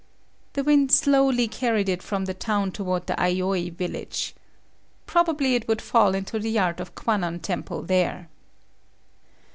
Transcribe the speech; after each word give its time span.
The 0.53 0.63
wind 0.63 0.91
slowly 0.91 1.47
carried 1.47 1.87
it 1.87 2.01
from 2.01 2.25
the 2.25 2.33
town 2.33 2.71
toward 2.71 3.05
the 3.05 3.13
Aioi 3.17 3.71
village. 3.71 4.33
Probably 5.05 5.53
it 5.53 5.67
would 5.67 5.79
fall 5.79 6.15
into 6.15 6.39
the 6.39 6.49
yard 6.49 6.79
of 6.79 6.95
Kwanon 6.95 7.39
temple 7.39 7.83
there. 7.83 8.27